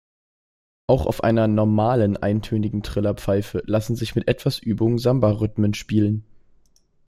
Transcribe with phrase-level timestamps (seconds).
[0.87, 6.25] Auch auf einer „normalen“ eintönigen Trillerpfeife lassen sich mit etwas Übung Samba-Rhythmen spielen.